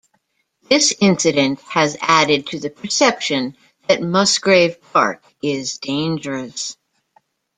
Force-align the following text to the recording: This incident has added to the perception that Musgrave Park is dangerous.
This 0.67 0.95
incident 0.99 1.59
has 1.61 1.95
added 2.01 2.47
to 2.47 2.59
the 2.59 2.71
perception 2.71 3.55
that 3.87 4.01
Musgrave 4.01 4.81
Park 4.81 5.21
is 5.43 5.77
dangerous. 5.77 6.75